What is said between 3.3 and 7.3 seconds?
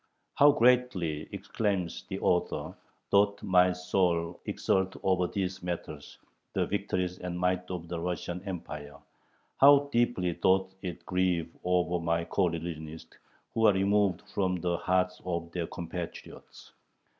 my soul exult over these matters [the victories